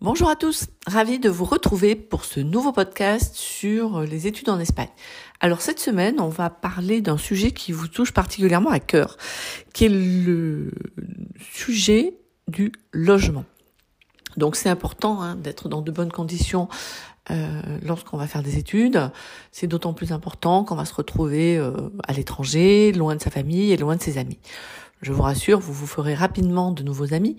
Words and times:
Bonjour 0.00 0.30
à 0.30 0.36
tous, 0.36 0.68
ravi 0.86 1.18
de 1.18 1.28
vous 1.28 1.44
retrouver 1.44 1.96
pour 1.96 2.24
ce 2.24 2.38
nouveau 2.38 2.70
podcast 2.70 3.34
sur 3.34 4.02
les 4.02 4.28
études 4.28 4.48
en 4.48 4.60
Espagne. 4.60 4.90
Alors 5.40 5.60
cette 5.60 5.80
semaine, 5.80 6.20
on 6.20 6.28
va 6.28 6.50
parler 6.50 7.00
d'un 7.00 7.18
sujet 7.18 7.50
qui 7.50 7.72
vous 7.72 7.88
touche 7.88 8.12
particulièrement 8.12 8.70
à 8.70 8.78
cœur, 8.78 9.16
qui 9.74 9.86
est 9.86 9.88
le 9.88 10.70
sujet 11.52 12.14
du 12.46 12.70
logement. 12.92 13.44
Donc 14.36 14.54
c'est 14.54 14.68
important 14.68 15.20
hein, 15.20 15.34
d'être 15.34 15.68
dans 15.68 15.82
de 15.82 15.90
bonnes 15.90 16.12
conditions 16.12 16.68
euh, 17.32 17.60
lorsqu'on 17.82 18.18
va 18.18 18.28
faire 18.28 18.44
des 18.44 18.56
études. 18.56 19.10
C'est 19.50 19.66
d'autant 19.66 19.94
plus 19.94 20.12
important 20.12 20.62
qu'on 20.62 20.76
va 20.76 20.84
se 20.84 20.94
retrouver 20.94 21.58
euh, 21.58 21.72
à 22.06 22.12
l'étranger, 22.12 22.92
loin 22.92 23.16
de 23.16 23.20
sa 23.20 23.32
famille 23.32 23.72
et 23.72 23.76
loin 23.76 23.96
de 23.96 24.02
ses 24.02 24.16
amis. 24.16 24.38
Je 25.02 25.12
vous 25.12 25.22
rassure, 25.22 25.60
vous 25.60 25.72
vous 25.72 25.86
ferez 25.86 26.14
rapidement 26.14 26.72
de 26.72 26.82
nouveaux 26.82 27.14
amis, 27.14 27.36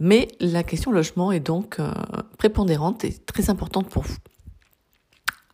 mais 0.00 0.28
la 0.40 0.62
question 0.62 0.90
logement 0.90 1.32
est 1.32 1.40
donc 1.40 1.78
euh, 1.78 1.92
prépondérante 2.38 3.04
et 3.04 3.12
très 3.12 3.50
importante 3.50 3.88
pour 3.88 4.02
vous. 4.02 4.16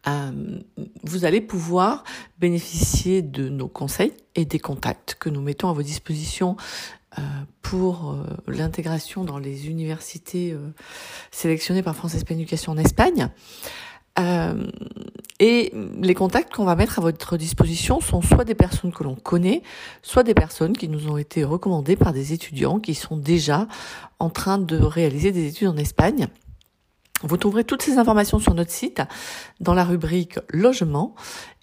Euh, 0.07 0.61
vous 1.02 1.25
allez 1.25 1.41
pouvoir 1.41 2.05
bénéficier 2.38 3.23
de 3.23 3.49
nos 3.49 3.69
conseils 3.69 4.12
et 4.35 4.45
des 4.45 4.59
contacts 4.59 5.16
que 5.19 5.30
nous 5.30 5.41
mettons 5.41 5.71
à 5.71 5.73
vos 5.73 5.83
dispositions 5.83 6.57
euh, 7.19 7.23
pour 7.63 8.16
l'intégration 8.47 9.24
dans 9.24 9.38
les 9.38 9.69
universités 9.69 10.55
sélectionnées 11.30 11.83
par 11.83 11.97
France 11.97 12.15
Espagne 12.15 12.38
Éducation 12.38 12.73
en 12.73 12.77
Espagne. 12.77 13.30
Et 15.41 15.73
les 16.01 16.15
contacts 16.15 16.55
qu'on 16.55 16.65
va 16.65 16.77
mettre 16.77 16.98
à 16.98 17.02
votre 17.02 17.37
disposition 17.37 18.01
sont 18.01 18.23
soit 18.23 18.45
des 18.45 18.55
personnes 18.55 18.93
que 18.93 19.02
l'on 19.02 19.16
connaît, 19.16 19.62
soit 20.02 20.23
des 20.23 20.34
personnes 20.34 20.77
qui 20.77 20.88
nous 20.88 21.09
ont 21.09 21.16
été 21.16 21.43
recommandées 21.43 21.97
par 21.97 22.12
des 22.12 22.33
étudiants 22.33 22.79
qui 22.79 22.95
sont 22.95 23.16
déjà 23.16 23.66
en 24.21 24.30
train 24.30 24.59
de 24.59 24.77
réaliser 24.77 25.32
des 25.32 25.49
études 25.49 25.68
en 25.68 25.77
Espagne. 25.77 26.29
Vous 27.27 27.39
trouverez 27.39 27.65
toutes 27.65 27.80
ces 27.80 27.97
informations 27.97 28.39
sur 28.39 28.53
notre 28.53 28.71
site 28.71 29.01
dans 29.59 29.73
la 29.73 29.85
rubrique 29.85 30.39
logement 30.51 31.15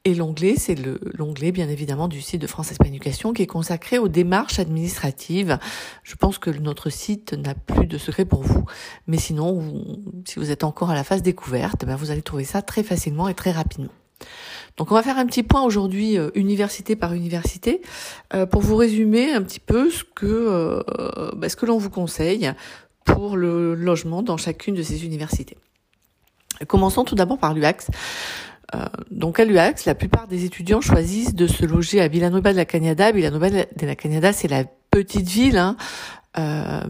et 0.04 0.16
l'onglet, 0.16 0.56
c'est 0.58 0.76
l'onglet 1.16 1.52
bien 1.52 1.70
évidemment 1.70 2.08
du 2.08 2.20
site 2.20 2.42
de 2.42 2.48
France 2.48 2.72
Espagne 2.72 2.90
Éducation 2.90 3.32
qui 3.32 3.44
est 3.44 3.48
consacré 3.48 4.00
aux 4.00 4.08
démarches 4.08 4.58
administratives. 4.58 5.60
Je 6.02 6.16
pense 6.16 6.40
que 6.40 6.50
notre 6.50 6.90
site 6.90 7.34
n'a 7.34 7.54
plus 7.54 7.86
de 7.86 8.00
secret 8.00 8.26
pour 8.26 8.42
vous, 8.42 8.66
mais 9.06 9.18
sinon, 9.18 9.84
si 10.26 10.40
vous 10.40 10.50
êtes 10.50 10.64
encore 10.64 10.90
à 10.90 10.96
la 10.96 11.04
phase 11.04 11.22
découverte, 11.22 11.86
ben 11.86 11.96
vous 11.96 12.10
allez 12.10 12.24
trouver 12.24 12.44
ça 12.44 12.64
très 12.64 12.82
facilement 12.82 13.28
et 13.28 13.36
très 13.36 13.52
rapidement. 13.52 13.92
Donc 14.78 14.92
on 14.92 14.96
va 14.96 15.04
faire 15.04 15.20
un 15.20 15.28
petit 15.28 15.44
point 15.44 15.62
aujourd'hui 15.62 16.18
euh, 16.18 16.30
université 16.34 16.96
par 16.96 17.14
université 17.14 17.82
euh, 18.34 18.48
pour 18.48 18.62
vous 18.62 18.76
résumer 18.76 19.32
un 19.32 19.44
petit 19.44 19.60
peu 19.60 19.92
ce 19.92 20.04
que 20.04 20.26
euh, 20.26 21.32
ben, 21.36 21.50
ce 21.50 21.56
que 21.56 21.66
l'on 21.66 21.78
vous 21.78 21.90
conseille 21.90 22.52
pour 23.06 23.38
le 23.38 23.76
logement 23.76 24.22
dans 24.22 24.38
chacune 24.38 24.76
de 24.76 24.84
ces 24.84 25.06
universités. 25.06 25.58
Commençons 26.68 27.04
tout 27.04 27.16
d'abord 27.16 27.38
par 27.38 27.54
l'UAX. 27.54 27.88
Euh, 28.76 28.86
donc 29.10 29.40
à 29.40 29.46
l'UAX, 29.46 29.86
la 29.86 29.96
plupart 29.96 30.28
des 30.28 30.46
étudiants 30.46 30.82
choisissent 30.82 31.36
de 31.36 31.48
se 31.48 31.66
loger 31.66 32.02
à 32.02 32.08
Villanova 32.08 32.52
de 32.52 32.58
la 32.58 32.66
Cañada. 32.66 33.12
Villanova 33.12 33.50
de 33.50 33.86
la 33.86 33.96
Cañada, 33.96 34.34
c'est 34.34 34.48
la 34.48 34.64
petite 34.92 35.28
ville 35.28 35.58
hein, 35.58 35.76
euh, 36.38 36.82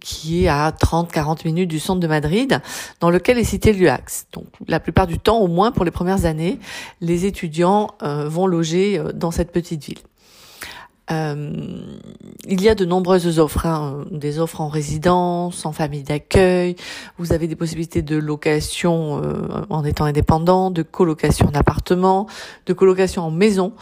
qui 0.00 0.44
est 0.44 0.48
à 0.48 0.70
30-40 0.70 1.44
minutes 1.44 1.68
du 1.68 1.80
centre 1.80 2.00
de 2.00 2.06
Madrid, 2.06 2.60
dans 3.00 3.10
lequel 3.10 3.38
est 3.38 3.44
cité 3.44 3.72
l'UAX. 3.72 4.26
Donc 4.32 4.46
la 4.68 4.80
plupart 4.80 5.06
du 5.06 5.18
temps, 5.18 5.38
au 5.38 5.48
moins 5.48 5.72
pour 5.72 5.84
les 5.84 5.90
premières 5.90 6.24
années, 6.24 6.58
les 7.00 7.26
étudiants 7.26 7.88
euh, 8.02 8.28
vont 8.28 8.46
loger 8.46 9.02
dans 9.14 9.30
cette 9.30 9.50
petite 9.50 9.84
ville. 9.84 9.98
Euh, 11.10 11.52
il 12.46 12.62
y 12.62 12.68
a 12.68 12.74
de 12.74 12.84
nombreuses 12.84 13.38
offres, 13.38 13.66
hein, 13.66 14.04
des 14.10 14.38
offres 14.38 14.60
en 14.60 14.68
résidence, 14.68 15.64
en 15.64 15.72
famille 15.72 16.02
d'accueil. 16.02 16.76
Vous 17.18 17.32
avez 17.32 17.46
des 17.46 17.56
possibilités 17.56 18.02
de 18.02 18.16
location 18.16 19.22
euh, 19.22 19.64
en 19.70 19.84
étant 19.84 20.04
indépendant, 20.04 20.70
de 20.70 20.82
colocation 20.82 21.46
en 21.46 21.54
appartement, 21.54 22.26
de 22.66 22.72
colocation 22.72 23.22
en 23.22 23.30
maison. 23.30 23.72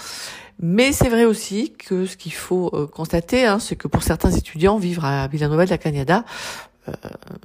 Mais 0.60 0.92
c'est 0.92 1.10
vrai 1.10 1.24
aussi 1.24 1.74
que 1.76 2.06
ce 2.06 2.16
qu'il 2.16 2.32
faut 2.32 2.70
euh, 2.72 2.86
constater, 2.86 3.44
hein, 3.44 3.58
c'est 3.58 3.76
que 3.76 3.88
pour 3.88 4.02
certains 4.02 4.30
étudiants, 4.30 4.78
vivre 4.78 5.04
à 5.04 5.28
Villanova 5.28 5.66
de 5.66 5.70
la 5.70 5.78
Cañada, 5.78 6.24
euh, 6.88 6.92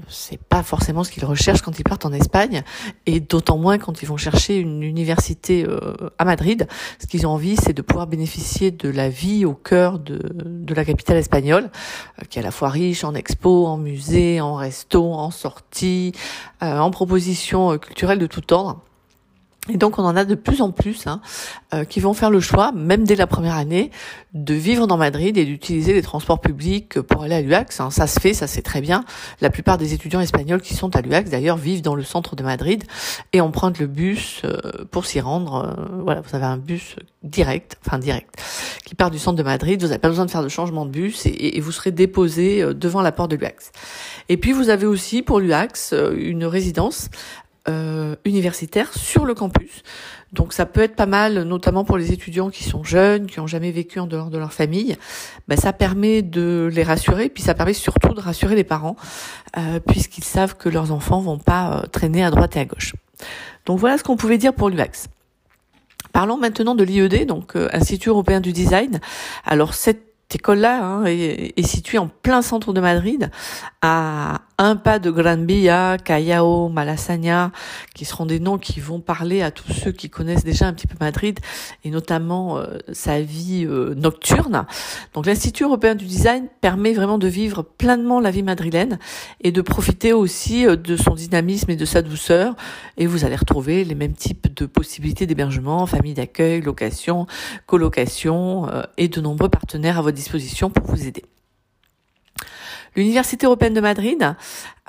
c'est 0.08 0.42
pas 0.42 0.64
forcément 0.64 1.04
ce 1.04 1.12
qu'ils 1.12 1.26
recherchent 1.26 1.62
quand 1.62 1.80
ils 1.80 1.84
partent 1.84 2.06
en 2.06 2.14
Espagne, 2.14 2.64
et 3.06 3.20
d'autant 3.20 3.58
moins 3.58 3.78
quand 3.78 4.02
ils 4.02 4.08
vont 4.08 4.18
chercher 4.18 4.58
une 4.58 4.84
université 4.84 5.66
euh, 5.68 5.96
à 6.18 6.26
Madrid. 6.26 6.68
Ce 7.00 7.08
qu'ils 7.08 7.28
ont 7.28 7.32
envie, 7.32 7.56
c'est 7.56 7.74
de 7.74 7.82
pouvoir 7.82 8.08
bénéficier 8.08 8.72
de 8.72 8.90
la 8.90 9.10
vie 9.10 9.46
au 9.46 9.54
cœur 9.54 10.00
de, 10.00 10.20
de 10.34 10.74
la 10.74 10.86
capitale 10.86 11.18
espagnole, 11.18 11.70
euh, 12.20 12.26
qui 12.30 12.40
est 12.40 12.42
à 12.42 12.46
la 12.46 12.52
fois 12.52 12.70
riche 12.70 13.04
en 13.04 13.14
expos, 13.16 13.68
en 13.68 13.78
musées, 13.78 14.42
en 14.42 14.56
restos, 14.56 15.14
en 15.14 15.32
sorties, 15.32 16.14
en 16.62 16.92
propositions 16.92 17.78
culturelles 17.78 18.20
de 18.20 18.28
tout 18.28 18.54
ordre. 18.54 18.82
Et 19.70 19.78
donc 19.78 20.00
on 20.00 20.04
en 20.04 20.16
a 20.16 20.26
de 20.26 20.34
plus 20.34 20.62
en 20.62 20.72
plus 20.72 21.06
hein, 21.06 21.22
euh, 21.76 21.84
qui 21.84 22.00
vont 22.00 22.16
faire 22.16 22.32
le 22.32 22.40
choix, 22.40 22.72
même 22.72 23.04
dès 23.04 23.16
la 23.16 23.28
première 23.28 23.56
année, 23.56 23.92
de 24.34 24.56
vivre 24.56 24.88
dans 24.88 24.98
Madrid 24.98 25.38
et 25.38 25.46
d'utiliser 25.46 25.94
les 25.94 26.02
transports 26.02 26.42
publics 26.42 27.00
pour 27.00 27.22
aller 27.22 27.36
à 27.36 27.42
l'UAX. 27.42 27.80
Hein. 27.80 27.92
Ça 27.92 28.08
se 28.08 28.20
fait, 28.20 28.34
ça 28.34 28.48
c'est 28.48 28.64
très 28.64 28.82
bien. 28.82 29.06
La 29.40 29.52
plupart 29.52 29.78
des 29.78 29.94
étudiants 29.94 30.20
espagnols 30.20 30.62
qui 30.62 30.74
sont 30.74 30.96
à 30.96 31.02
l'UAX 31.02 31.30
d'ailleurs 31.30 31.58
vivent 31.58 31.84
dans 31.84 31.94
le 31.94 32.02
centre 32.02 32.36
de 32.36 32.42
Madrid 32.42 32.84
et 33.34 33.42
empruntent 33.42 33.78
le 33.78 33.86
bus 33.86 34.42
euh, 34.46 34.58
pour 34.90 35.06
s'y 35.06 35.20
rendre. 35.20 35.76
Euh, 35.78 36.02
voilà, 36.06 36.22
vous 36.22 36.36
avez 36.36 36.46
un 36.46 36.58
bus 36.58 36.96
direct, 37.22 37.78
enfin 37.86 38.00
direct, 38.00 38.42
qui 38.84 38.96
part 38.96 39.12
du 39.12 39.20
centre 39.20 39.38
de 39.38 39.44
Madrid. 39.44 39.80
Vous 39.80 39.90
n'avez 39.90 40.00
pas 40.00 40.10
besoin 40.10 40.26
de 40.26 40.32
faire 40.32 40.44
de 40.44 40.50
changement 40.50 40.88
de 40.88 40.92
bus 40.92 41.28
et, 41.28 41.56
et 41.56 41.60
vous 41.60 41.72
serez 41.72 41.92
déposé 41.92 42.74
devant 42.74 43.04
la 43.04 43.12
porte 43.12 43.30
de 43.30 43.36
l'UAX. 43.36 43.72
Et 44.28 44.38
puis 44.38 44.54
vous 44.54 44.70
avez 44.70 44.88
aussi 44.88 45.22
pour 45.22 45.40
l'UAX 45.40 45.94
une 46.16 46.46
résidence 46.46 47.10
euh, 47.68 48.16
universitaire 48.26 48.92
sur 48.94 49.26
le 49.26 49.34
campus. 49.34 49.84
Donc 50.34 50.54
ça 50.54 50.66
peut 50.66 50.82
être 50.82 50.96
pas 50.96 51.06
mal, 51.06 51.44
notamment 51.44 51.84
pour 51.84 51.98
les 51.98 52.14
étudiants 52.14 52.50
qui 52.50 52.64
sont 52.64 52.84
jeunes, 52.84 53.28
qui 53.28 53.40
ont 53.40 53.48
jamais 53.48 53.72
vécu 53.72 54.00
en 54.00 54.08
dehors 54.08 54.30
de 54.30 54.38
leur 54.38 54.54
famille. 54.54 54.96
Ben, 55.48 55.58
ça 55.58 55.74
permet 55.74 56.22
de 56.22 56.70
les 56.72 56.84
rassurer, 56.84 57.30
puis 57.30 57.44
ça 57.44 57.54
permet 57.54 57.74
surtout 57.74 58.14
de 58.14 58.22
rassurer 58.22 58.56
les 58.56 58.64
parents, 58.64 58.96
euh, 59.58 59.80
puisqu'ils 59.80 60.24
savent 60.24 60.56
que 60.56 60.70
leurs 60.70 60.92
enfants 60.92 61.20
vont 61.20 61.38
pas 61.38 61.82
euh, 61.84 61.88
traîner 61.88 62.24
à 62.24 62.32
droite 62.32 62.56
et 62.56 62.62
à 62.62 62.66
gauche. 62.66 62.94
Donc 63.66 63.80
voilà 63.80 63.98
ce 63.98 64.04
qu'on 64.04 64.16
pouvait 64.16 64.38
dire 64.38 64.54
pour 64.54 64.70
l'UAX. 64.70 65.08
Parlons 66.14 66.38
maintenant 66.38 66.76
de 66.76 66.84
l'IED, 66.84 67.26
donc 67.26 67.56
euh, 67.56 67.70
Institut 67.74 68.10
européen 68.10 68.40
du 68.40 68.54
design. 68.54 69.02
Alors 69.46 69.74
cette 69.74 70.34
école-là 70.34 70.84
hein, 70.84 71.06
est, 71.06 71.54
est, 71.58 71.68
située 71.68 71.98
en 71.98 72.08
plein 72.08 72.42
centre 72.42 72.72
de 72.72 72.80
Madrid, 72.80 73.30
à 73.82 74.42
un 74.62 74.76
pas 74.76 75.00
de 75.00 75.10
Gran 75.10 75.44
Via, 75.44 75.98
Callao, 75.98 76.70
Malasaña, 76.70 77.52
qui 77.96 78.06
seront 78.06 78.28
des 78.28 78.40
noms 78.40 78.60
qui 78.60 78.80
vont 78.80 79.00
parler 79.00 79.42
à 79.42 79.50
tous 79.50 79.74
ceux 79.74 79.92
qui 79.92 80.12
connaissent 80.12 80.44
déjà 80.44 80.68
un 80.68 80.74
petit 80.74 80.86
peu 80.86 80.96
Madrid 81.00 81.40
et 81.84 81.90
notamment 81.90 82.60
euh, 82.60 82.78
sa 82.94 83.22
vie 83.22 83.66
euh, 83.66 83.96
nocturne. 83.96 84.68
Donc 85.16 85.26
l'Institut 85.26 85.64
européen 85.64 85.96
du 85.96 86.06
design 86.06 86.48
permet 86.62 86.94
vraiment 86.94 87.18
de 87.18 87.28
vivre 87.28 87.64
pleinement 87.64 88.20
la 88.20 88.30
vie 88.30 88.44
madrilène 88.44 89.00
et 89.42 89.52
de 89.52 89.62
profiter 89.62 90.14
aussi 90.14 90.68
euh, 90.68 90.76
de 90.76 90.96
son 90.96 91.16
dynamisme 91.16 91.72
et 91.72 91.76
de 91.76 91.86
sa 91.86 92.04
douceur. 92.04 92.56
Et 92.98 93.08
vous 93.08 93.26
allez 93.26 93.38
retrouver 93.38 93.84
les 93.84 93.96
mêmes 93.96 94.14
types 94.14 94.54
de 94.54 94.68
possibilités 94.68 95.26
d'hébergement, 95.26 95.88
famille 95.88 96.14
d'accueil, 96.14 96.62
location, 96.62 97.26
colocation 97.66 98.68
et 98.98 99.08
de 99.08 99.22
nombreux 99.22 99.50
partenaires 99.50 99.98
à 99.98 100.02
votre 100.04 100.18
disposition 100.18 100.70
pour 100.70 100.86
vous 100.86 101.08
aider. 101.08 101.24
L'Université 102.96 103.46
européenne 103.46 103.74
de 103.74 103.82
Madrid, 103.82 104.36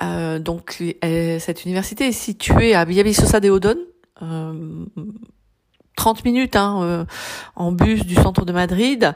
euh, 0.01 0.39
donc 0.39 0.83
cette 1.01 1.65
université 1.65 2.07
est 2.07 2.11
située 2.11 2.75
à 2.75 2.85
Villavisosa 2.85 3.39
de 3.39 3.49
Odon, 3.49 3.77
euh, 4.21 4.85
30 5.95 6.25
minutes 6.25 6.55
hein, 6.55 6.81
euh, 6.83 7.05
en 7.55 7.71
bus 7.71 8.05
du 8.05 8.15
centre 8.15 8.45
de 8.45 8.51
Madrid, 8.51 9.13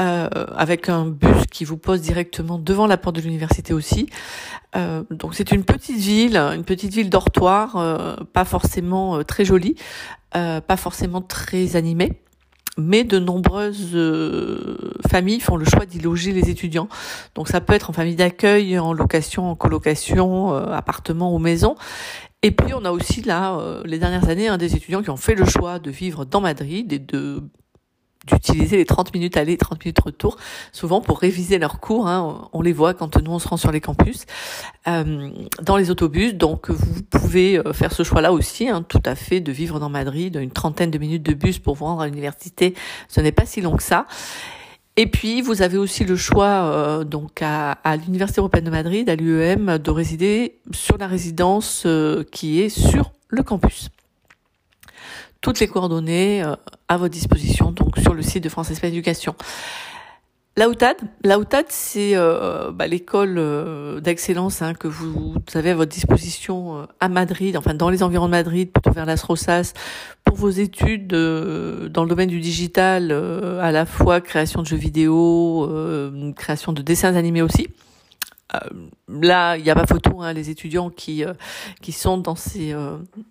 euh, 0.00 0.28
avec 0.56 0.88
un 0.88 1.06
bus 1.06 1.46
qui 1.50 1.64
vous 1.64 1.76
pose 1.76 2.00
directement 2.00 2.58
devant 2.58 2.86
la 2.86 2.96
porte 2.96 3.16
de 3.16 3.20
l'université 3.20 3.72
aussi. 3.72 4.08
Euh, 4.74 5.02
donc 5.10 5.34
c'est 5.34 5.52
une 5.52 5.64
petite 5.64 5.96
ville, 5.96 6.36
une 6.36 6.64
petite 6.64 6.92
ville 6.92 7.10
dortoir, 7.10 8.18
pas 8.32 8.44
forcément 8.44 9.22
très 9.24 9.44
jolie, 9.44 9.76
pas 10.32 10.76
forcément 10.76 11.22
très 11.22 11.76
animée 11.76 12.20
mais 12.76 13.04
de 13.04 13.18
nombreuses 13.18 13.90
euh, 13.94 14.76
familles 15.08 15.40
font 15.40 15.56
le 15.56 15.64
choix 15.64 15.86
d'y 15.86 15.98
loger 15.98 16.32
les 16.32 16.50
étudiants. 16.50 16.88
Donc 17.34 17.48
ça 17.48 17.60
peut 17.60 17.72
être 17.72 17.90
en 17.90 17.92
famille 17.92 18.16
d'accueil, 18.16 18.78
en 18.78 18.92
location, 18.92 19.50
en 19.50 19.54
colocation, 19.54 20.54
euh, 20.54 20.72
appartement 20.72 21.34
ou 21.34 21.38
maison. 21.38 21.76
Et 22.42 22.50
puis 22.50 22.74
on 22.74 22.84
a 22.84 22.90
aussi 22.90 23.22
là, 23.22 23.58
euh, 23.58 23.82
les 23.84 23.98
dernières 23.98 24.28
années, 24.28 24.48
un 24.48 24.58
des 24.58 24.76
étudiants 24.76 25.02
qui 25.02 25.10
ont 25.10 25.16
fait 25.16 25.34
le 25.34 25.44
choix 25.46 25.78
de 25.78 25.90
vivre 25.90 26.24
dans 26.24 26.40
Madrid 26.40 26.92
et 26.92 26.98
de 26.98 27.42
d'utiliser 28.26 28.76
les 28.76 28.84
30 28.84 29.14
minutes 29.14 29.36
aller, 29.36 29.56
30 29.56 29.84
minutes 29.84 30.00
retour, 30.00 30.36
souvent 30.72 31.00
pour 31.00 31.18
réviser 31.18 31.58
leurs 31.58 31.80
cours. 31.80 32.08
Hein. 32.08 32.48
On 32.52 32.62
les 32.62 32.72
voit 32.72 32.94
quand 32.94 33.16
nous 33.22 33.30
on 33.30 33.38
se 33.38 33.48
rend 33.48 33.56
sur 33.56 33.72
les 33.72 33.80
campus, 33.80 34.26
euh, 34.88 35.30
dans 35.62 35.76
les 35.76 35.90
autobus. 35.90 36.34
Donc 36.34 36.70
vous 36.70 37.02
pouvez 37.02 37.58
euh, 37.58 37.72
faire 37.72 37.92
ce 37.92 38.02
choix-là 38.02 38.32
aussi, 38.32 38.68
hein, 38.68 38.84
tout 38.86 39.02
à 39.04 39.14
fait, 39.14 39.40
de 39.40 39.52
vivre 39.52 39.80
dans 39.80 39.88
Madrid, 39.88 40.36
une 40.40 40.50
trentaine 40.50 40.90
de 40.90 40.98
minutes 40.98 41.22
de 41.22 41.34
bus 41.34 41.58
pour 41.58 41.74
vous 41.74 41.84
rendre 41.84 42.02
à 42.02 42.06
l'université. 42.06 42.74
Ce 43.08 43.20
n'est 43.20 43.32
pas 43.32 43.46
si 43.46 43.60
long 43.60 43.76
que 43.76 43.82
ça. 43.82 44.06
Et 44.98 45.06
puis, 45.06 45.42
vous 45.42 45.60
avez 45.60 45.76
aussi 45.76 46.04
le 46.04 46.16
choix, 46.16 47.04
donc 47.04 47.42
à, 47.42 47.72
à 47.72 47.96
l'Université 47.96 48.40
européenne 48.40 48.64
de 48.64 48.70
Madrid, 48.70 49.10
à 49.10 49.14
l'UEM, 49.14 49.76
de 49.76 49.90
résider 49.90 50.56
sur 50.72 50.96
la 50.96 51.06
résidence 51.06 51.86
qui 52.32 52.62
est 52.62 52.70
sur 52.70 53.12
le 53.28 53.42
campus 53.42 53.90
toutes 55.46 55.60
les 55.60 55.68
coordonnées 55.68 56.42
à 56.88 56.96
votre 56.96 57.12
disposition 57.12 57.70
donc 57.70 57.98
sur 57.98 58.14
le 58.14 58.22
site 58.22 58.42
de 58.42 58.48
France 58.48 58.72
Espace 58.72 58.90
Éducation. 58.90 59.36
L'AUTAD, 60.56 60.96
l'AUTAD, 61.22 61.66
c'est 61.68 62.16
euh, 62.16 62.72
bah, 62.72 62.88
l'école 62.88 63.36
euh, 63.38 64.00
d'excellence 64.00 64.60
hein, 64.60 64.74
que 64.74 64.88
vous, 64.88 65.36
avez 65.54 65.70
à 65.70 65.76
votre 65.76 65.92
disposition 65.92 66.78
euh, 66.78 66.86
à 66.98 67.08
Madrid, 67.08 67.56
enfin 67.56 67.74
dans 67.74 67.90
les 67.90 68.02
environs 68.02 68.26
de 68.26 68.32
Madrid, 68.32 68.72
plutôt 68.72 68.90
vers 68.90 69.06
Las 69.06 69.22
Rosas, 69.22 69.72
pour 70.24 70.36
vos 70.36 70.50
études 70.50 71.06
dans 71.06 72.02
le 72.02 72.08
domaine 72.08 72.28
du 72.28 72.40
digital, 72.40 73.12
à 73.12 73.70
la 73.70 73.86
fois 73.86 74.20
création 74.20 74.62
de 74.62 74.66
jeux 74.66 74.76
vidéo, 74.76 75.70
création 76.34 76.72
de 76.72 76.82
dessins 76.82 77.14
animés 77.14 77.42
aussi. 77.42 77.68
Là, 79.08 79.56
il 79.56 79.64
n'y 79.64 79.70
a 79.70 79.74
pas 79.74 79.86
photo. 79.86 80.22
Hein, 80.22 80.32
les 80.32 80.50
étudiants 80.50 80.90
qui 80.90 81.24
qui 81.80 81.92
sont 81.92 82.18
dans 82.18 82.36
ces 82.36 82.74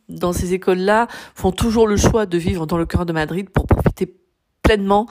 dans 0.09 0.33
ces 0.33 0.53
écoles-là 0.53 1.07
font 1.33 1.51
toujours 1.51 1.87
le 1.87 1.97
choix 1.97 2.25
de 2.25 2.37
vivre 2.37 2.65
dans 2.67 2.77
le 2.77 2.85
cœur 2.85 3.05
de 3.05 3.13
Madrid 3.13 3.49
pour 3.49 3.67
profiter 3.67 4.13
pleinement 4.65 5.07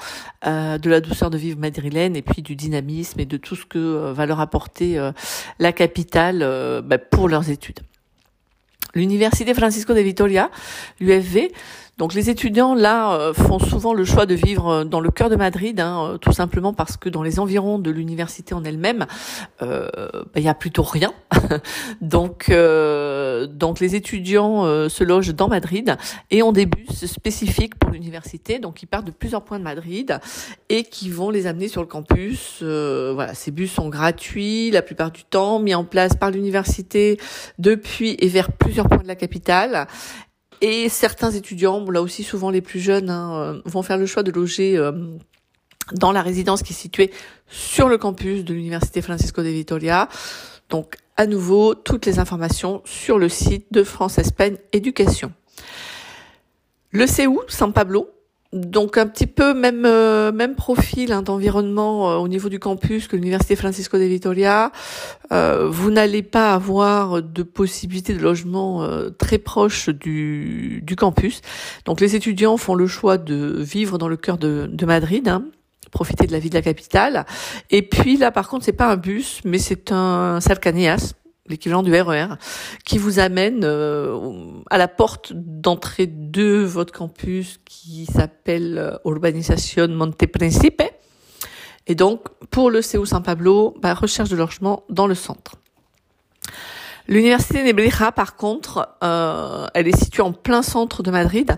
euh, 0.46 0.78
de 0.78 0.90
la 0.90 1.00
douceur 1.00 1.30
de 1.30 1.38
vivre 1.38 1.58
madrilène 1.58 2.16
et 2.16 2.22
puis 2.22 2.42
du 2.42 2.56
dynamisme 2.56 3.20
et 3.20 3.24
de 3.24 3.36
tout 3.36 3.54
ce 3.54 3.64
que 3.64 3.78
euh, 3.78 4.12
va 4.12 4.26
leur 4.26 4.40
apporter 4.40 4.98
euh, 4.98 5.12
la 5.58 5.72
capitale 5.72 6.38
bah, 6.84 6.98
pour 6.98 7.28
leurs 7.28 7.48
études. 7.50 7.80
L'université 8.94 9.54
Francisco 9.54 9.92
de 9.92 10.00
Vitoria, 10.00 10.50
l'UFV, 11.00 11.52
donc 11.96 12.12
les 12.14 12.28
étudiants 12.28 12.74
là 12.74 13.14
euh, 13.14 13.32
font 13.32 13.60
souvent 13.60 13.94
le 13.94 14.04
choix 14.04 14.26
de 14.26 14.34
vivre 14.34 14.68
euh, 14.68 14.84
dans 14.84 14.98
le 14.98 15.10
cœur 15.10 15.30
de 15.30 15.36
Madrid, 15.36 15.78
hein, 15.78 16.10
euh, 16.14 16.18
tout 16.18 16.32
simplement 16.32 16.72
parce 16.72 16.96
que 16.96 17.08
dans 17.08 17.22
les 17.22 17.38
environs 17.38 17.78
de 17.78 17.90
l'université 17.90 18.52
en 18.54 18.64
elle-même, 18.64 19.06
il 19.60 19.66
bah, 19.66 20.40
y 20.40 20.48
a 20.48 20.54
plutôt 20.54 20.82
rien. 20.82 21.12
donc 22.00 22.50
donc 22.50 23.80
les 23.80 23.94
étudiants 23.94 24.88
se 24.88 25.04
logent 25.04 25.34
dans 25.34 25.48
Madrid 25.48 25.96
et 26.30 26.42
ont 26.42 26.52
des 26.52 26.66
bus 26.66 27.06
spécifiques 27.06 27.76
pour 27.76 27.90
l'université, 27.90 28.58
donc 28.58 28.82
ils 28.82 28.86
partent 28.86 29.06
de 29.06 29.10
plusieurs 29.10 29.42
points 29.42 29.58
de 29.58 29.64
Madrid 29.64 30.18
et 30.68 30.82
qui 30.84 31.10
vont 31.10 31.30
les 31.30 31.46
amener 31.46 31.68
sur 31.68 31.80
le 31.80 31.86
campus. 31.86 32.62
voilà, 32.62 33.34
ces 33.34 33.50
bus 33.50 33.72
sont 33.72 33.88
gratuits 33.88 34.70
la 34.70 34.82
plupart 34.82 35.10
du 35.10 35.24
temps, 35.24 35.58
mis 35.58 35.74
en 35.74 35.84
place 35.84 36.14
par 36.16 36.30
l'université 36.30 37.18
depuis 37.58 38.16
et 38.18 38.28
vers 38.28 38.52
plusieurs 38.52 38.88
points 38.88 39.02
de 39.02 39.08
la 39.08 39.16
capitale 39.16 39.86
et 40.66 40.88
certains 40.88 41.30
étudiants, 41.30 41.84
là 41.90 42.00
aussi 42.00 42.22
souvent 42.22 42.48
les 42.48 42.62
plus 42.62 42.80
jeunes, 42.80 43.10
hein, 43.10 43.34
euh, 43.34 43.60
vont 43.66 43.82
faire 43.82 43.98
le 43.98 44.06
choix 44.06 44.22
de 44.22 44.30
loger 44.30 44.78
euh, 44.78 44.92
dans 45.92 46.10
la 46.10 46.22
résidence 46.22 46.62
qui 46.62 46.72
est 46.72 46.76
située 46.76 47.12
sur 47.48 47.86
le 47.86 47.98
campus 47.98 48.46
de 48.46 48.54
l'Université 48.54 49.02
Francisco 49.02 49.42
de 49.42 49.48
Vitoria. 49.48 50.08
Donc 50.70 50.96
à 51.18 51.26
nouveau, 51.26 51.74
toutes 51.74 52.06
les 52.06 52.18
informations 52.18 52.80
sur 52.86 53.18
le 53.18 53.28
site 53.28 53.66
de 53.72 53.84
France 53.84 54.16
Espagne 54.16 54.56
Éducation. 54.72 55.34
Le 56.92 57.06
CEU 57.06 57.40
San 57.48 57.74
Pablo, 57.74 58.08
donc 58.54 58.98
un 58.98 59.06
petit 59.06 59.26
peu 59.26 59.52
même 59.52 59.84
euh, 59.84 60.30
même 60.30 60.54
profil 60.54 61.12
hein, 61.12 61.22
d'environnement 61.22 62.10
euh, 62.10 62.16
au 62.16 62.28
niveau 62.28 62.48
du 62.48 62.60
campus 62.60 63.08
que 63.08 63.16
l'université 63.16 63.56
Francisco 63.56 63.98
de 63.98 64.04
Vitoria. 64.04 64.70
Euh, 65.32 65.68
vous 65.68 65.90
n'allez 65.90 66.22
pas 66.22 66.54
avoir 66.54 67.20
de 67.20 67.42
possibilité 67.42 68.14
de 68.14 68.20
logement 68.20 68.86
très 69.18 69.38
proche 69.38 69.88
du, 69.88 70.84
campus. 70.96 71.40
Donc 71.84 72.00
les 72.00 72.14
étudiants 72.14 72.56
font 72.56 72.76
le 72.76 72.86
choix 72.86 73.18
de 73.18 73.56
vivre 73.58 73.98
dans 73.98 74.08
le 74.08 74.16
cœur 74.16 74.38
de, 74.38 74.68
de 74.70 74.86
Madrid. 74.86 75.28
Hein, 75.28 75.44
profiter 75.90 76.26
de 76.26 76.32
la 76.32 76.38
vie 76.38 76.50
de 76.50 76.54
la 76.54 76.62
capitale. 76.62 77.24
Et 77.70 77.82
puis 77.82 78.16
là, 78.16 78.30
par 78.32 78.48
contre, 78.48 78.64
c'est 78.64 78.72
pas 78.72 78.90
un 78.90 78.96
bus, 78.96 79.40
mais 79.44 79.58
c'est 79.58 79.92
un 79.92 80.40
Salcaneas 80.40 81.14
l'équivalent 81.46 81.82
du 81.82 81.92
RER, 81.92 82.26
e 82.32 82.36
qui 82.84 82.98
vous 82.98 83.18
amène 83.18 83.62
euh, 83.64 84.16
à 84.70 84.78
la 84.78 84.88
porte 84.88 85.32
d'entrée 85.34 86.06
de 86.06 86.64
votre 86.64 86.92
campus 86.92 87.60
qui 87.64 88.06
s'appelle 88.06 88.78
euh, 88.78 88.96
Urbanisation 89.04 89.88
Monte 89.88 90.26
Principe. 90.26 90.82
Et 91.86 91.94
donc, 91.94 92.22
pour 92.50 92.70
le 92.70 92.80
CEU 92.80 93.04
San 93.04 93.22
Pablo, 93.22 93.74
bah, 93.80 93.92
recherche 93.94 94.30
de 94.30 94.36
logement 94.36 94.84
dans 94.88 95.06
le 95.06 95.14
centre. 95.14 95.56
L'université 97.06 97.62
Nebrija, 97.62 98.12
par 98.12 98.34
contre, 98.34 98.88
euh, 99.04 99.66
elle 99.74 99.86
est 99.86 99.96
située 99.96 100.22
en 100.22 100.32
plein 100.32 100.62
centre 100.62 101.02
de 101.02 101.10
Madrid. 101.10 101.54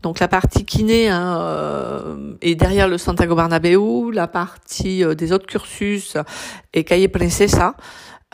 Donc 0.00 0.20
la 0.20 0.28
partie 0.28 0.64
kiné 0.64 1.10
hein, 1.10 1.38
euh, 1.42 2.34
est 2.40 2.54
derrière 2.54 2.88
le 2.88 2.96
Santiago 2.96 3.34
Bernabéu, 3.34 4.10
la 4.10 4.26
partie 4.26 5.04
des 5.14 5.32
autres 5.32 5.44
cursus 5.44 6.16
est 6.72 6.84
Calle 6.84 7.10
Princesa. 7.10 7.74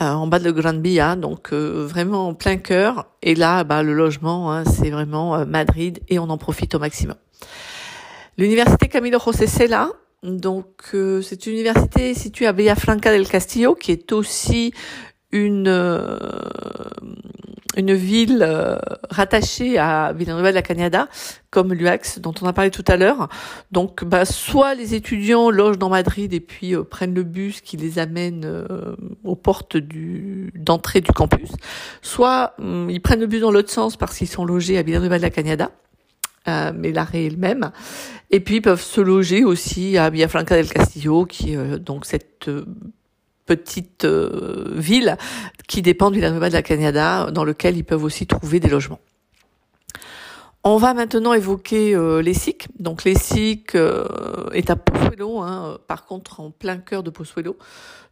Euh, 0.01 0.07
en 0.07 0.27
bas 0.27 0.39
de 0.39 0.51
Gran 0.51 0.79
Via, 0.79 1.17
donc 1.17 1.53
euh, 1.53 1.87
vraiment 1.87 2.29
en 2.29 2.35
plein 2.35 2.57
cœur. 2.57 3.07
Et 3.21 3.35
là, 3.35 3.63
bah, 3.63 3.83
le 3.83 3.93
logement, 3.93 4.51
hein, 4.51 4.65
c'est 4.65 4.89
vraiment 4.89 5.37
euh, 5.37 5.45
Madrid 5.45 6.01
et 6.09 6.19
on 6.19 6.31
en 6.31 6.39
profite 6.39 6.75
au 6.75 6.79
maximum. 6.79 7.17
L'université 8.39 8.89
Camilo 8.89 9.19
José 9.23 9.47
Cela, 9.47 9.91
donc 10.23 10.95
c'est 10.95 11.47
une 11.47 11.53
université 11.53 12.15
située 12.15 12.47
à 12.47 12.53
Villafranca 12.53 13.11
del 13.13 13.29
Castillo, 13.29 13.75
qui 13.75 13.93
est 13.93 14.13
aussi 14.13 14.73
une 15.31 15.69
une 17.77 17.95
ville 17.95 18.43
euh, 18.43 18.77
rattachée 19.11 19.79
à 19.79 20.13
Villanueva 20.13 20.51
de 20.51 20.55
la 20.55 20.63
Cañada, 20.63 21.09
comme 21.51 21.73
l'UAX 21.73 22.19
dont 22.19 22.35
on 22.43 22.47
a 22.47 22.53
parlé 22.53 22.71
tout 22.71 22.85
à 22.87 22.97
l'heure. 22.97 23.29
Donc, 23.71 24.05
bah, 24.05 24.25
soit 24.25 24.75
les 24.75 24.95
étudiants 24.95 25.51
logent 25.51 25.79
dans 25.79 25.89
Madrid 25.89 26.33
et 26.33 26.41
puis 26.41 26.75
euh, 26.75 26.85
prennent 26.85 27.15
le 27.15 27.23
bus 27.23 27.61
qui 27.61 27.77
les 27.77 27.99
amène 27.99 28.45
euh, 28.45 28.97
aux 29.25 29.37
portes 29.37 29.77
du 29.77 30.53
d'entrée 30.55 31.01
du 31.01 31.13
campus, 31.13 31.51
soit 32.03 32.55
hum, 32.59 32.91
ils 32.91 33.01
prennent 33.01 33.21
le 33.21 33.27
bus 33.27 33.41
dans 33.41 33.51
l'autre 33.51 33.71
sens 33.71 33.97
parce 33.97 34.17
qu'ils 34.17 34.29
sont 34.29 34.45
logés 34.45 34.79
à 34.79 34.83
Villanueva 34.83 35.19
de 35.19 35.23
la 35.23 35.31
Cañada. 35.31 35.71
mais 36.47 36.93
l'arrêt 36.93 37.27
est 37.27 37.31
le 37.31 37.37
même. 37.37 37.71
Et 38.31 38.41
puis 38.41 38.57
ils 38.57 38.63
peuvent 38.63 38.83
se 38.83 39.01
loger 39.01 39.45
aussi 39.45 39.99
à 39.99 40.11
Villafranca 40.11 40.57
del 40.57 40.69
Castillo, 40.69 41.27
qui 41.27 41.53
est 41.53 41.79
donc 41.79 42.07
cette 42.07 42.49
petite 43.47 44.05
euh, 44.05 44.71
ville 44.75 45.17
qui 45.69 45.83
dépend 45.83 46.11
du 46.11 46.19
Villanueva 46.19 46.49
de 46.49 46.55
la 46.55 46.63
Canada, 46.63 47.31
dans 47.31 47.45
lequel 47.45 47.77
ils 47.77 47.85
peuvent 47.85 48.05
aussi 48.05 48.27
trouver 48.27 48.61
des 48.61 48.69
logements. 48.69 49.01
On 50.65 50.77
va 50.77 50.95
maintenant 50.95 51.33
évoquer 51.33 51.95
euh, 51.95 52.23
les 52.23 52.35
SIC. 52.35 52.69
Donc 52.79 53.03
les 53.03 53.17
SIC 53.17 53.75
euh, 53.75 54.49
est 54.53 54.71
à 54.71 54.77
Pozuelo, 54.77 55.41
hein, 55.41 55.79
par 55.89 56.07
contre 56.07 56.39
en 56.39 56.51
plein 56.51 56.77
cœur 56.77 57.03
de 57.03 57.11
Pozuelo. 57.11 57.57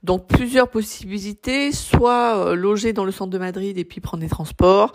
Donc 0.02 0.26
plusieurs 0.28 0.69
possibilités, 0.69 1.73
soit 1.73 2.38
euh, 2.38 2.54
loger 2.54 2.95
dans 2.95 3.04
le 3.04 3.12
centre 3.12 3.30
de 3.30 3.38
Madrid 3.38 3.76
et 3.76 3.85
puis 3.85 4.00
prendre 4.00 4.23
des 4.23 4.30
transports, 4.30 4.92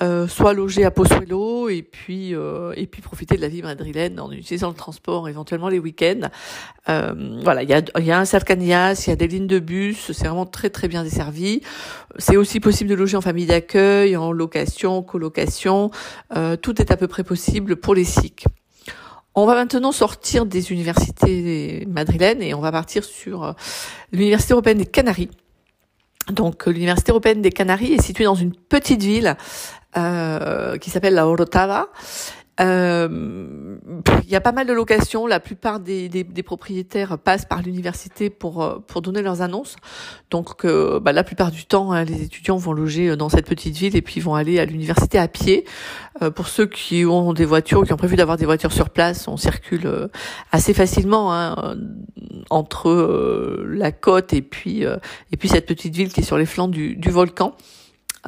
euh, 0.00 0.26
soit 0.26 0.54
loger 0.54 0.84
à 0.84 0.90
Pozuelo 0.90 1.68
et 1.68 1.82
puis 1.82 2.34
euh, 2.34 2.72
et 2.74 2.86
puis 2.86 3.02
profiter 3.02 3.36
de 3.36 3.42
la 3.42 3.48
vie 3.48 3.60
madrilène 3.60 4.18
en 4.18 4.32
utilisant 4.32 4.68
le 4.68 4.74
transport 4.74 5.28
éventuellement 5.28 5.68
les 5.68 5.78
week-ends. 5.78 6.28
voilà, 6.86 7.62
il 7.62 7.68
y 7.68 7.74
a 7.74 7.82
y 8.00 8.10
a 8.10 8.18
un 8.18 8.24
Cercanías, 8.24 9.04
il 9.06 9.10
y 9.10 9.12
a 9.12 9.16
des 9.16 9.28
lignes 9.28 9.46
de 9.46 9.58
bus, 9.58 10.12
c'est 10.12 10.26
vraiment 10.26 10.46
très 10.46 10.70
très 10.70 10.88
bien 10.88 11.04
desservi. 11.04 11.60
C'est 12.16 12.38
aussi 12.38 12.58
possible 12.58 12.88
de 12.88 12.94
loger 12.94 13.18
en 13.18 13.20
famille 13.20 13.46
d'accueil, 13.46 14.16
en 14.16 14.32
location, 14.32 15.02
colocation, 15.02 15.90
tout 16.62 16.80
est 16.80 16.90
à 16.90 16.96
peu 16.96 17.06
près 17.06 17.22
possible 17.22 17.76
pour 17.76 17.94
les 17.94 18.04
SIC. 18.04 18.46
On 19.40 19.46
va 19.46 19.54
maintenant 19.54 19.92
sortir 19.92 20.46
des 20.46 20.72
universités 20.72 21.86
madrilènes 21.86 22.42
et 22.42 22.54
on 22.54 22.60
va 22.60 22.72
partir 22.72 23.04
sur 23.04 23.44
euh, 23.44 23.52
l'Université 24.10 24.52
européenne 24.52 24.78
des 24.78 24.86
Canaries. 24.86 25.30
Donc 26.28 26.66
euh, 26.66 26.72
l'Université 26.72 27.12
européenne 27.12 27.40
des 27.40 27.52
Canaries 27.52 27.92
est 27.92 28.02
située 28.02 28.24
dans 28.24 28.34
une 28.34 28.52
petite 28.52 29.00
ville 29.00 29.36
euh, 29.96 30.76
qui 30.78 30.90
s'appelle 30.90 31.14
la 31.14 31.28
Orotava 31.28 31.86
euh, 32.60 33.76
il 34.24 34.30
y 34.30 34.36
a 34.36 34.40
pas 34.40 34.52
mal 34.52 34.66
de 34.66 34.72
locations. 34.72 35.26
La 35.26 35.40
plupart 35.40 35.80
des, 35.80 36.08
des, 36.08 36.24
des 36.24 36.42
propriétaires 36.42 37.18
passent 37.18 37.44
par 37.44 37.62
l'université 37.62 38.30
pour 38.30 38.62
euh, 38.62 38.78
pour 38.86 39.02
donner 39.02 39.22
leurs 39.22 39.42
annonces. 39.42 39.76
Donc, 40.30 40.64
euh, 40.64 41.00
bah, 41.00 41.12
la 41.12 41.24
plupart 41.24 41.50
du 41.50 41.66
temps, 41.66 41.92
hein, 41.92 42.04
les 42.04 42.22
étudiants 42.22 42.56
vont 42.56 42.72
loger 42.72 43.16
dans 43.16 43.28
cette 43.28 43.46
petite 43.46 43.76
ville 43.76 43.96
et 43.96 44.02
puis 44.02 44.20
vont 44.20 44.34
aller 44.34 44.58
à 44.58 44.64
l'université 44.64 45.18
à 45.18 45.28
pied. 45.28 45.64
pour 46.34 46.48
ceux 46.48 46.66
qui 46.66 47.04
ont 47.04 47.32
des 47.32 47.44
voitures, 47.44 47.84
qui 47.84 47.92
ont 47.92 47.96
prévu 47.96 48.16
d'avoir 48.16 48.36
des 48.36 48.44
voitures 48.44 48.72
sur 48.72 48.90
place, 48.90 49.28
on 49.28 49.36
circule 49.36 50.10
assez 50.50 50.74
facilement 50.74 51.32
hein, 51.32 51.76
entre 52.50 53.64
la 53.68 53.92
côte 53.92 54.32
et 54.32 54.42
puis 54.42 54.82
et 54.82 55.36
puis 55.38 55.48
cette 55.48 55.66
petite 55.66 55.94
ville 55.94 56.12
qui 56.12 56.20
est 56.20 56.24
sur 56.24 56.38
les 56.38 56.46
flancs 56.46 56.68
du, 56.68 56.96
du 56.96 57.10
volcan. 57.10 57.54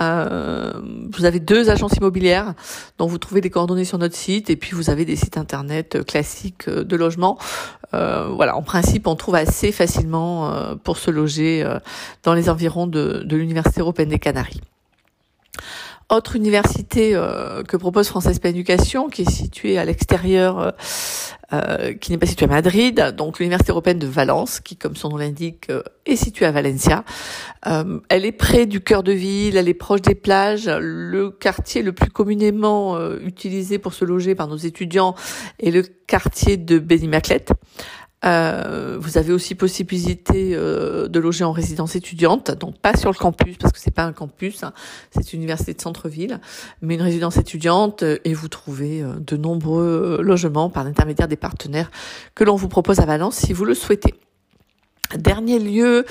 Euh, 0.00 0.72
vous 1.12 1.24
avez 1.24 1.40
deux 1.40 1.68
agences 1.68 1.94
immobilières 1.94 2.54
dont 2.98 3.06
vous 3.06 3.18
trouvez 3.18 3.40
des 3.40 3.50
coordonnées 3.50 3.84
sur 3.84 3.98
notre 3.98 4.14
site 4.14 4.48
et 4.50 4.56
puis 4.56 4.72
vous 4.72 4.90
avez 4.90 5.04
des 5.04 5.16
sites 5.16 5.36
internet 5.36 6.04
classiques 6.06 6.68
euh, 6.68 6.84
de 6.84 6.96
logement. 6.96 7.38
Euh, 7.92 8.28
voilà, 8.28 8.56
en 8.56 8.62
principe, 8.62 9.06
on 9.06 9.16
trouve 9.16 9.34
assez 9.34 9.72
facilement 9.72 10.52
euh, 10.52 10.74
pour 10.76 10.96
se 10.96 11.10
loger 11.10 11.66
dans 12.22 12.34
les 12.34 12.48
environs 12.48 12.86
de, 12.86 13.22
de 13.24 13.36
l'Université 13.36 13.80
européenne 13.80 14.10
des 14.10 14.18
Canaries. 14.18 14.60
Autre 16.10 16.34
université 16.34 17.12
euh, 17.14 17.62
que 17.62 17.76
propose 17.76 18.08
France 18.08 18.26
Espagne 18.26 18.50
Éducation, 18.50 19.08
qui 19.08 19.22
est 19.22 19.30
située 19.30 19.78
à 19.78 19.84
l'extérieur, 19.84 20.58
euh, 20.58 20.70
euh, 21.52 21.92
qui 21.94 22.10
n'est 22.10 22.18
pas 22.18 22.26
située 22.26 22.46
à 22.46 22.48
Madrid, 22.48 23.14
donc 23.16 23.38
l'université 23.38 23.70
européenne 23.70 24.00
de 24.00 24.08
Valence, 24.08 24.58
qui, 24.58 24.76
comme 24.76 24.96
son 24.96 25.10
nom 25.10 25.18
l'indique, 25.18 25.68
est 26.06 26.16
située 26.16 26.46
à 26.46 26.50
Valencia. 26.50 27.04
elle 27.64 28.24
est 28.24 28.32
près 28.32 28.66
du 28.66 28.80
cœur 28.80 29.04
de 29.04 29.12
ville, 29.12 29.56
elle 29.56 29.68
est 29.68 29.74
proche 29.74 30.02
des 30.02 30.16
plages. 30.16 30.68
Le 30.68 31.30
quartier 31.30 31.82
le 31.82 31.92
plus 31.92 32.10
communément 32.10 32.98
utilisé 33.20 33.78
pour 33.78 33.94
se 33.94 34.04
loger 34.04 34.34
par 34.34 34.48
nos 34.48 34.56
étudiants 34.56 35.14
est 35.60 35.70
le 35.70 35.82
quartier 35.82 36.56
de 36.56 36.80
Benimaclet. 36.80 37.46
Euh, 38.24 38.98
vous 39.00 39.16
avez 39.16 39.32
aussi 39.32 39.54
possibilité 39.54 40.50
euh, 40.54 41.08
de 41.08 41.18
loger 41.18 41.44
en 41.44 41.52
résidence 41.52 41.96
étudiante, 41.96 42.50
donc 42.50 42.78
pas 42.78 42.94
sur 42.94 43.10
le 43.10 43.16
campus 43.16 43.56
parce 43.56 43.72
que 43.72 43.78
c'est 43.78 43.90
pas 43.90 44.04
un 44.04 44.12
campus, 44.12 44.62
hein, 44.62 44.74
c'est 45.10 45.32
une 45.32 45.40
université 45.40 45.72
de 45.72 45.80
centre-ville, 45.80 46.38
mais 46.82 46.96
une 46.96 47.02
résidence 47.02 47.38
étudiante 47.38 48.02
euh, 48.02 48.18
et 48.24 48.34
vous 48.34 48.48
trouvez 48.48 49.02
de 49.02 49.36
nombreux 49.36 50.20
logements 50.22 50.68
par 50.68 50.84
l'intermédiaire 50.84 51.28
des 51.28 51.36
partenaires 51.36 51.90
que 52.34 52.44
l'on 52.44 52.56
vous 52.56 52.68
propose 52.68 53.00
à 53.00 53.06
Valence 53.06 53.36
si 53.36 53.54
vous 53.54 53.64
le 53.64 53.74
souhaitez. 53.74 54.14
Dernier 55.16 55.58
lieu, 55.58 56.04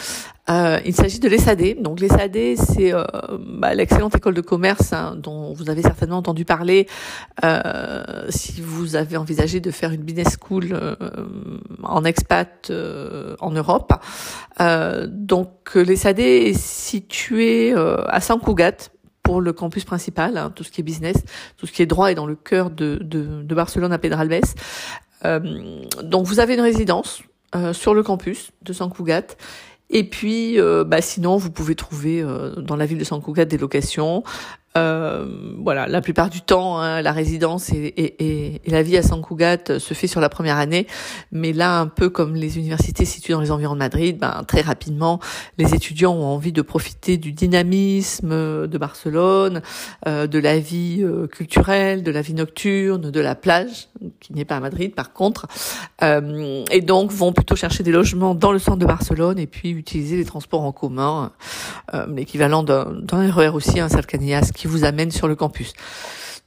euh, 0.49 0.79
il 0.85 0.93
s'agit 0.93 1.19
de 1.19 1.29
l'ESAD. 1.29 1.81
Donc 1.81 2.01
l'ESAD, 2.01 2.37
c'est 2.57 2.93
euh, 2.93 3.03
bah, 3.39 3.73
l'excellente 3.73 4.15
école 4.15 4.33
de 4.33 4.41
commerce 4.41 4.91
hein, 4.91 5.15
dont 5.15 5.53
vous 5.53 5.69
avez 5.69 5.81
certainement 5.81 6.17
entendu 6.17 6.43
parler 6.43 6.87
euh, 7.45 8.25
si 8.29 8.59
vous 8.61 8.97
avez 8.97 9.15
envisagé 9.15 9.61
de 9.61 9.71
faire 9.71 9.91
une 9.91 10.01
business 10.01 10.37
school 10.41 10.77
en 11.83 12.03
expat 12.03 12.71
en 13.39 13.51
Europe. 13.51 13.93
donc 15.07 15.75
l'ESAD 15.75 16.19
est 16.19 16.53
situé 16.53 17.73
à 17.73 18.19
San 18.19 18.39
Cugat 18.39 18.89
pour 19.23 19.41
le 19.41 19.53
campus 19.53 19.85
principal, 19.85 20.37
hein, 20.37 20.51
tout 20.53 20.63
ce 20.63 20.71
qui 20.71 20.81
est 20.81 20.83
business, 20.83 21.17
tout 21.57 21.67
ce 21.67 21.71
qui 21.71 21.81
est 21.81 21.85
droit 21.85 22.11
est 22.11 22.15
dans 22.15 22.25
le 22.25 22.35
cœur 22.35 22.69
de, 22.69 22.97
de, 23.01 23.43
de 23.43 23.55
Barcelone 23.55 23.93
à 23.93 23.97
Pedralbes. 23.97 24.41
donc 26.03 26.25
vous 26.25 26.39
avez 26.39 26.55
une 26.55 26.61
résidence 26.61 27.21
euh, 27.55 27.73
sur 27.73 27.93
le 27.93 28.03
campus 28.03 28.51
de 28.61 28.73
Sant 28.73 28.89
Cugat. 28.89 29.35
Et 29.89 30.03
puis, 30.03 30.59
euh, 30.59 30.83
bah, 30.83 31.01
sinon, 31.01 31.37
vous 31.37 31.49
pouvez 31.49 31.73
trouver 31.73 32.21
euh, 32.21 32.55
dans 32.55 32.75
la 32.75 32.85
ville 32.85 32.99
de 32.99 33.03
Sant 33.03 33.19
Cugat 33.21 33.45
des 33.45 33.57
locations. 33.57 34.23
Euh, 34.77 35.25
voilà, 35.57 35.87
la 35.87 35.99
plupart 35.99 36.29
du 36.29 36.41
temps, 36.41 36.77
hein, 36.77 37.01
la 37.01 37.11
résidence 37.11 37.71
et, 37.71 37.77
et, 37.77 38.61
et, 38.63 38.69
la 38.69 38.83
vie 38.83 38.97
à 38.97 39.03
San 39.03 39.21
Cugat 39.21 39.79
se 39.79 39.93
fait 39.95 40.05
sur 40.05 40.21
la 40.21 40.29
première 40.29 40.57
année, 40.57 40.85
mais 41.31 41.53
là, 41.53 41.79
un 41.79 41.87
peu 41.87 42.09
comme 42.09 42.35
les 42.35 42.59
universités 42.59 43.03
situées 43.03 43.33
dans 43.33 43.41
les 43.41 43.49
environs 43.49 43.73
de 43.73 43.79
Madrid, 43.79 44.19
ben, 44.19 44.43
très 44.47 44.61
rapidement, 44.61 45.19
les 45.57 45.73
étudiants 45.73 46.13
ont 46.13 46.25
envie 46.25 46.51
de 46.51 46.61
profiter 46.61 47.17
du 47.17 47.31
dynamisme 47.31 48.67
de 48.67 48.77
Barcelone, 48.77 49.63
euh, 50.07 50.27
de 50.27 50.37
la 50.37 50.59
vie 50.59 50.99
euh, 51.01 51.25
culturelle, 51.25 52.03
de 52.03 52.11
la 52.11 52.21
vie 52.21 52.35
nocturne, 52.35 53.09
de 53.09 53.19
la 53.19 53.33
plage, 53.33 53.89
qui 54.19 54.33
n'est 54.33 54.45
pas 54.45 54.57
à 54.57 54.59
Madrid 54.59 54.93
par 54.93 55.13
contre, 55.13 55.47
euh, 56.03 56.63
et 56.71 56.81
donc 56.81 57.11
vont 57.11 57.33
plutôt 57.33 57.55
chercher 57.55 57.83
des 57.83 57.91
logements 57.91 58.35
dans 58.35 58.51
le 58.51 58.59
centre 58.59 58.77
de 58.77 58.85
Barcelone 58.85 59.39
et 59.39 59.47
puis 59.47 59.71
utiliser 59.71 60.17
les 60.17 60.25
transports 60.25 60.61
en 60.61 60.71
commun, 60.71 61.31
euh, 61.93 62.05
l'équivalent 62.15 62.63
d'un 62.63 63.31
RER 63.31 63.47
e 63.47 63.53
aussi, 63.53 63.79
un 63.79 63.89
Salcanias 63.89 64.51
qui 64.59 64.67
vous 64.67 64.83
amène 64.83 65.09
sur 65.09 65.29
le 65.29 65.35
campus. 65.35 65.73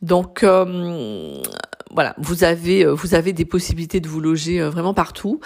Donc 0.03 0.43
euh, 0.43 1.41
voilà, 1.91 2.15
vous 2.19 2.45
avez 2.45 2.85
euh, 2.85 2.93
vous 2.93 3.15
avez 3.15 3.33
des 3.33 3.47
possibilités 3.47 4.01
de 4.01 4.09
vous 4.09 4.21
loger 4.21 4.61
euh, 4.61 4.69
vraiment 4.69 4.93
partout. 4.93 5.41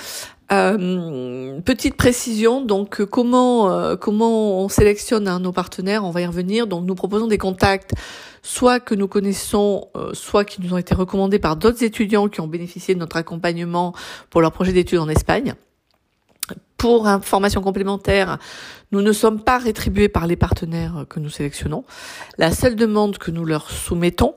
petite 0.49 1.97
précision, 1.97 2.65
donc 2.65 3.05
comment 3.05 3.97
comment 3.97 4.65
on 4.65 4.69
sélectionne 4.69 5.29
hein, 5.29 5.39
nos 5.41 5.53
partenaires, 5.53 6.05
on 6.05 6.11
va 6.11 6.23
y 6.23 6.27
revenir. 6.27 6.67
Donc 6.67 6.85
nous 6.87 6.95
proposons 6.95 7.29
des 7.29 7.39
contacts, 7.39 7.93
soit 8.43 8.81
que 8.81 8.95
nous 8.95 9.09
connaissons, 9.09 9.89
soit 10.13 10.45
qui 10.45 10.61
nous 10.63 10.73
ont 10.73 10.79
été 10.79 10.95
recommandés 10.95 11.39
par 11.39 11.57
d'autres 11.57 11.85
étudiants 11.85 12.29
qui 12.29 12.41
ont 12.41 12.49
bénéficié 12.49 12.95
de 12.95 13.01
notre 13.01 13.17
accompagnement 13.17 13.93
pour 14.31 14.41
leur 14.41 14.53
projet 14.53 14.73
d'études 14.73 15.01
en 15.01 15.09
Espagne. 15.09 15.55
Pour 16.77 17.09
information 17.09 17.63
complémentaire, 17.63 18.39
nous 18.93 19.03
ne 19.03 19.13
sommes 19.13 19.43
pas 19.43 19.59
rétribués 19.59 20.09
par 20.09 20.27
les 20.27 20.37
partenaires 20.37 21.07
que 21.09 21.21
nous 21.21 21.31
sélectionnons. 21.31 21.85
La 22.39 22.53
seule 22.53 22.77
demande 22.77 23.19
que 23.19 23.31
nous 23.31 23.45
leur 23.45 23.71
soumettons 23.71 24.35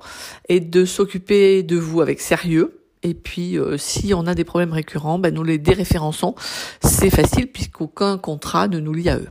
est 0.47 0.61
de 0.61 0.85
s'occuper 0.85 1.63
de 1.63 1.77
vous 1.77 2.01
avec 2.01 2.21
sérieux. 2.21 2.81
Et 3.03 3.13
puis, 3.13 3.57
euh, 3.57 3.77
si 3.77 4.13
on 4.13 4.25
a 4.25 4.35
des 4.35 4.43
problèmes 4.43 4.73
récurrents, 4.73 5.19
ben, 5.19 5.33
nous 5.33 5.43
les 5.43 5.57
déréférençons. 5.57 6.35
C'est 6.81 7.09
facile 7.09 7.47
puisqu'aucun 7.51 8.17
contrat 8.17 8.67
ne 8.67 8.79
nous 8.79 8.93
lie 8.93 9.09
à 9.09 9.17
eux. 9.17 9.29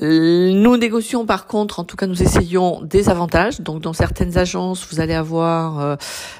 Nous 0.00 0.78
négocions 0.78 1.26
par 1.26 1.46
contre, 1.46 1.78
en 1.78 1.84
tout 1.84 1.96
cas 1.96 2.06
nous 2.06 2.22
essayons 2.22 2.80
des 2.80 3.10
avantages. 3.10 3.60
Donc 3.60 3.82
dans 3.82 3.92
certaines 3.92 4.38
agences, 4.38 4.86
vous 4.90 5.00
allez 5.00 5.12
avoir 5.12 5.80
euh, 5.80 5.96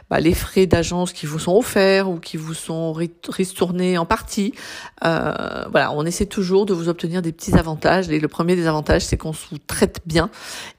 bah, 0.08 0.20
les 0.20 0.32
frais 0.32 0.64
d'agence 0.64 1.12
qui 1.12 1.26
vous 1.26 1.38
sont 1.38 1.54
offerts 1.54 2.08
ou 2.08 2.18
qui 2.18 2.38
vous 2.38 2.54
sont 2.54 2.94
ristournés 3.28 3.98
en 3.98 4.06
partie. 4.06 4.54
Euh, 5.04 5.64
voilà, 5.70 5.92
on 5.92 6.06
essaie 6.06 6.24
toujours 6.24 6.64
de 6.64 6.72
vous 6.72 6.88
obtenir 6.88 7.20
des 7.20 7.30
petits 7.30 7.54
avantages. 7.54 8.08
Le 8.08 8.26
premier 8.26 8.56
des 8.56 8.66
avantages, 8.66 9.04
c'est 9.04 9.18
qu'on 9.18 9.32
vous 9.32 9.58
traite 9.66 10.00
bien. 10.06 10.30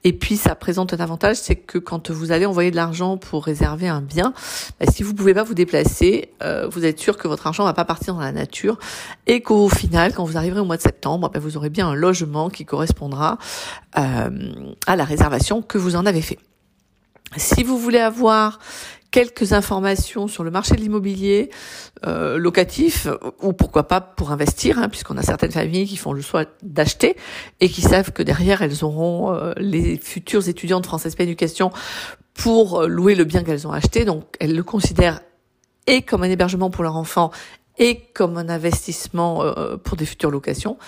Et 0.02 0.12
puis 0.12 0.36
ça 0.36 0.56
présente 0.56 0.92
un 0.94 0.98
avantage, 0.98 1.36
c'est 1.36 1.54
que 1.54 1.78
quand 1.78 2.10
vous 2.10 2.32
allez 2.32 2.44
envoyer 2.44 2.72
de 2.72 2.76
l'argent 2.76 3.18
pour 3.18 3.44
réserver 3.44 3.86
un 3.86 4.00
bien, 4.00 4.32
bah, 4.80 4.86
si 4.92 5.04
vous 5.04 5.14
pouvez 5.14 5.32
pas 5.32 5.44
vous 5.44 5.54
déplacer, 5.54 6.30
euh, 6.42 6.66
vous 6.68 6.84
êtes 6.84 6.98
sûr 6.98 7.18
que 7.18 7.28
votre 7.28 7.46
argent 7.46 7.62
va 7.62 7.72
pas 7.72 7.84
partir 7.84 8.14
dans 8.14 8.20
la 8.20 8.32
nature 8.32 8.80
et 9.28 9.42
qu'au 9.42 9.68
final, 9.68 10.12
quand 10.12 10.24
vous 10.24 10.36
arriverez 10.36 10.58
au 10.58 10.64
mois 10.64 10.76
de 10.76 10.82
septembre, 10.82 11.30
bah, 11.32 11.38
vous 11.38 11.56
aurez 11.56 11.70
bien 11.70 11.86
un 11.86 11.94
logement 11.94 12.50
qui 12.50 12.63
correspondra 12.64 13.38
euh, 13.98 14.30
à 14.86 14.96
la 14.96 15.04
réservation 15.04 15.62
que 15.62 15.78
vous 15.78 15.96
en 15.96 16.06
avez 16.06 16.22
fait. 16.22 16.38
Si 17.36 17.62
vous 17.62 17.78
voulez 17.78 17.98
avoir 17.98 18.58
quelques 19.10 19.52
informations 19.52 20.26
sur 20.26 20.42
le 20.42 20.50
marché 20.50 20.74
de 20.74 20.80
l'immobilier 20.80 21.50
euh, 22.04 22.36
locatif 22.36 23.06
ou 23.40 23.52
pourquoi 23.52 23.86
pas 23.86 24.00
pour 24.00 24.32
investir, 24.32 24.78
hein, 24.78 24.88
puisqu'on 24.88 25.16
a 25.16 25.22
certaines 25.22 25.52
familles 25.52 25.86
qui 25.86 25.96
font 25.96 26.12
le 26.12 26.20
choix 26.20 26.46
d'acheter 26.62 27.16
et 27.60 27.68
qui 27.68 27.80
savent 27.80 28.10
que 28.10 28.24
derrière 28.24 28.62
elles 28.62 28.84
auront 28.84 29.32
euh, 29.32 29.52
les 29.56 29.96
futurs 29.98 30.48
étudiants 30.48 30.80
de 30.80 30.86
France 30.86 31.06
Espagne 31.06 31.28
Éducation 31.28 31.70
pour 32.34 32.82
louer 32.82 33.14
le 33.14 33.24
bien 33.24 33.44
qu'elles 33.44 33.68
ont 33.68 33.72
acheté. 33.72 34.04
Donc 34.04 34.24
elles 34.40 34.54
le 34.54 34.64
considèrent 34.64 35.20
et 35.86 36.02
comme 36.02 36.22
un 36.22 36.30
hébergement 36.30 36.70
pour 36.70 36.82
leur 36.82 36.96
enfant 36.96 37.30
et 37.78 38.00
comme 38.14 38.36
un 38.36 38.48
investissement 38.48 39.44
euh, 39.44 39.76
pour 39.76 39.96
des 39.96 40.06
futures 40.06 40.30
locations. 40.30 40.78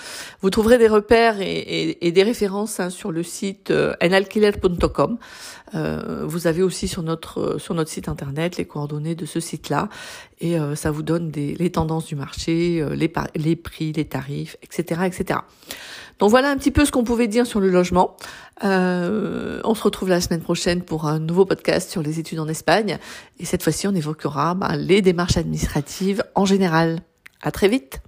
Vous 0.40 0.50
trouverez 0.50 0.78
des 0.78 0.88
repères 0.88 1.36
et, 1.40 2.12
des 2.12 2.22
références 2.22 2.80
hein, 2.80 2.90
sur 2.90 3.10
le 3.10 3.22
site 3.22 3.70
euh, 3.70 3.94
enalquiler.com. 4.02 5.18
Euh, 5.74 6.24
vous 6.24 6.46
avez 6.46 6.62
aussi 6.62 6.86
sur 6.86 7.02
notre 7.02 7.58
sur 7.58 7.74
notre 7.74 7.90
site 7.90 8.08
internet 8.08 8.56
les 8.56 8.66
coordonnées 8.66 9.16
de 9.16 9.26
ce 9.26 9.40
site-là 9.40 9.88
et 10.40 10.56
ça 10.74 10.90
vous 10.90 11.02
donne 11.02 11.30
des, 11.30 11.54
les 11.54 11.72
tendances 11.72 12.04
du 12.04 12.14
marché, 12.14 12.84
les, 12.94 13.10
les 13.34 13.56
prix, 13.56 13.92
les 13.92 14.04
tarifs, 14.04 14.56
etc., 14.62 15.00
etc. 15.06 15.40
Donc 16.18 16.30
voilà 16.30 16.50
un 16.50 16.56
petit 16.56 16.70
peu 16.70 16.84
ce 16.84 16.92
qu'on 16.92 17.04
pouvait 17.04 17.28
dire 17.28 17.46
sur 17.46 17.60
le 17.60 17.70
logement. 17.70 18.16
Euh, 18.64 19.60
on 19.64 19.74
se 19.74 19.82
retrouve 19.82 20.08
la 20.08 20.20
semaine 20.20 20.40
prochaine 20.40 20.82
pour 20.82 21.06
un 21.06 21.18
nouveau 21.18 21.44
podcast 21.44 21.90
sur 21.90 22.02
les 22.02 22.18
études 22.18 22.38
en 22.38 22.48
Espagne. 22.48 22.98
Et 23.38 23.44
cette 23.44 23.62
fois-ci, 23.62 23.86
on 23.86 23.94
évoquera 23.94 24.54
ben, 24.54 24.76
les 24.76 25.02
démarches 25.02 25.36
administratives 25.36 26.24
en 26.34 26.44
général. 26.44 27.00
À 27.42 27.50
très 27.50 27.68
vite. 27.68 28.00